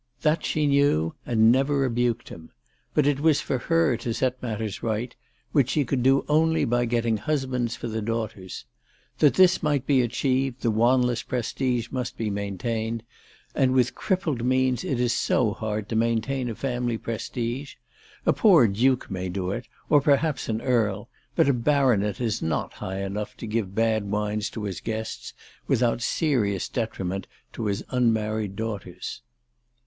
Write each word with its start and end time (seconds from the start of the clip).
That 0.23 0.43
she 0.43 0.65
knew, 0.65 1.13
and 1.27 1.51
never 1.51 1.77
rebuked 1.77 2.29
him. 2.29 2.49
But 2.95 3.05
it 3.05 3.19
was 3.19 3.39
for 3.39 3.59
her 3.59 3.95
to 3.97 4.15
set 4.15 4.41
matters 4.41 4.81
right, 4.81 5.15
which 5.51 5.69
she 5.69 5.85
could 5.85 6.07
only 6.27 6.61
do 6.63 6.67
by 6.69 6.85
getting 6.85 7.17
husbands 7.17 7.75
for 7.75 7.87
the 7.87 8.01
daughters. 8.01 8.65
That 9.19 9.35
this 9.35 9.61
might 9.61 9.85
be 9.85 10.01
achieved 10.01 10.61
the 10.61 10.71
Wanless 10.71 11.21
prestige 11.21 11.91
must 11.91 12.17
be 12.17 12.31
maintained; 12.31 13.03
and 13.53 13.73
with 13.73 13.93
crippled 13.93 14.43
means 14.43 14.83
it 14.83 14.99
is 14.99 15.13
so 15.13 15.51
hard 15.53 15.87
to 15.89 15.95
maintain 15.95 16.49
a 16.49 16.55
family 16.55 16.97
prestige! 16.97 17.75
A 18.25 18.33
poor 18.33 18.67
duke 18.67 19.11
may 19.11 19.29
do 19.29 19.51
it, 19.51 19.67
or 19.87 20.01
perhaps 20.01 20.49
an 20.49 20.63
earl; 20.63 21.09
but 21.35 21.47
a 21.47 21.53
baronet 21.53 22.19
is 22.19 22.41
not 22.41 22.73
high 22.73 23.03
enough 23.03 23.37
to 23.37 23.45
give 23.45 23.75
bad 23.75 24.09
wines 24.09 24.49
to 24.49 24.63
his 24.63 24.81
guests 24.81 25.35
without 25.67 26.01
serious 26.01 26.67
detriment 26.67 27.27
to 27.53 27.67
his 27.67 27.83
unmarried 27.91 28.55
daughters. 28.55 29.21